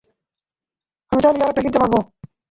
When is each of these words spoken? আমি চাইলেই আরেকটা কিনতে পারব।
আমি 1.11 1.21
চাইলেই 1.23 1.43
আরেকটা 1.43 1.61
কিনতে 1.63 1.79
পারব। 1.81 1.95